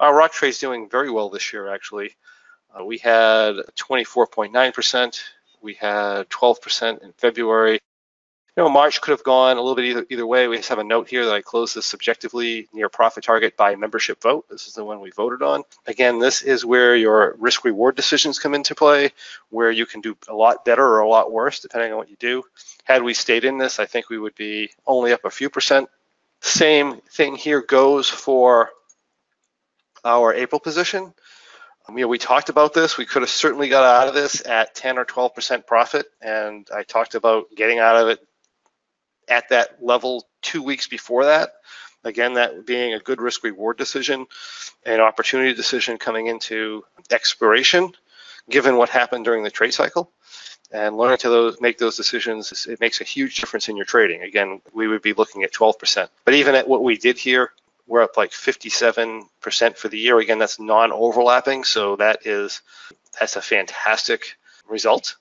[0.00, 2.16] Our rock trade is doing very well this year, actually.
[2.74, 5.20] Uh, we had 24.9%.
[5.62, 7.80] We had 12% in February.
[8.56, 10.46] You know, March could have gone a little bit either, either way.
[10.46, 13.74] We just have a note here that I closed this subjectively near profit target by
[13.74, 14.46] membership vote.
[14.48, 15.64] This is the one we voted on.
[15.88, 19.10] Again, this is where your risk reward decisions come into play,
[19.48, 22.16] where you can do a lot better or a lot worse depending on what you
[22.20, 22.44] do.
[22.84, 25.88] Had we stayed in this, I think we would be only up a few percent.
[26.40, 28.70] Same thing here goes for
[30.04, 31.12] our April position.
[31.88, 32.96] Um, you know, we talked about this.
[32.96, 36.82] We could have certainly got out of this at 10 or 12% profit, and I
[36.82, 38.20] talked about getting out of it
[39.28, 41.52] at that level two weeks before that.
[42.04, 44.26] Again, that being a good risk reward decision,
[44.84, 47.92] an opportunity decision coming into expiration,
[48.50, 50.10] given what happened during the trade cycle.
[50.70, 54.22] And learning to those, make those decisions, it makes a huge difference in your trading.
[54.22, 56.08] Again, we would be looking at 12%.
[56.24, 57.52] But even at what we did here,
[57.86, 60.18] we're up like 57% for the year.
[60.18, 62.62] Again, that's non-overlapping, so that is
[63.18, 64.36] that's a fantastic
[64.68, 65.16] result.